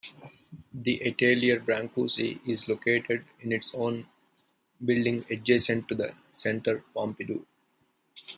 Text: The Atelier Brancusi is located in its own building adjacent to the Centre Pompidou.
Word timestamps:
The 0.73 0.99
Atelier 1.03 1.59
Brancusi 1.59 2.39
is 2.47 2.67
located 2.67 3.23
in 3.41 3.51
its 3.51 3.71
own 3.75 4.07
building 4.83 5.23
adjacent 5.29 5.87
to 5.89 5.93
the 5.95 6.15
Centre 6.31 6.83
Pompidou. 6.95 7.45